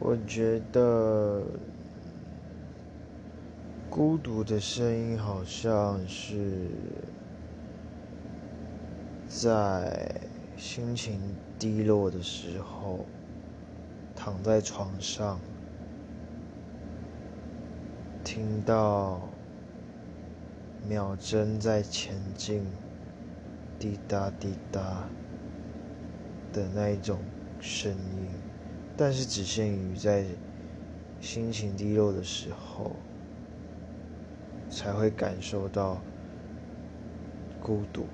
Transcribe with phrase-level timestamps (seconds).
[0.00, 1.42] 我觉得
[3.88, 6.68] 孤独的声音好像是
[9.28, 10.20] 在
[10.56, 11.20] 心情
[11.58, 13.06] 低落的时候，
[14.14, 15.40] 躺在床上，
[18.22, 19.20] 听到
[20.88, 22.62] 秒针在前进，
[23.78, 25.08] 滴答滴答
[26.52, 27.18] 的那一种
[27.60, 28.53] 声音。
[28.96, 30.24] 但是只限于在
[31.20, 32.92] 心情低落的时候，
[34.70, 36.00] 才会感受到
[37.60, 38.06] 孤独。